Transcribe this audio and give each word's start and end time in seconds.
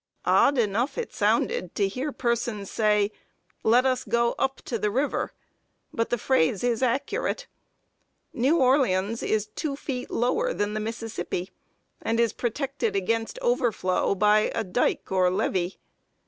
Odd 0.25 0.57
enough 0.57 0.97
it 0.97 1.13
sounded 1.13 1.75
to 1.75 1.87
hear 1.87 2.11
persons 2.11 2.71
say, 2.71 3.11
"Let 3.61 3.85
us 3.85 4.03
go 4.03 4.33
up 4.39 4.59
to 4.63 4.79
the 4.79 4.89
river;" 4.89 5.31
but 5.93 6.09
the 6.09 6.17
phrase 6.17 6.63
is 6.63 6.81
accurate. 6.81 7.45
New 8.33 8.57
Orleans 8.57 9.21
is 9.21 9.45
two 9.53 9.75
feet 9.75 10.09
lower 10.09 10.55
than 10.55 10.73
the 10.73 10.79
Mississippi, 10.79 11.51
and 12.01 12.19
protected 12.35 12.95
against 12.95 13.37
overflow 13.43 14.15
by 14.15 14.49
a 14.55 14.63
dike 14.63 15.11
or 15.11 15.29
levee. 15.29 15.77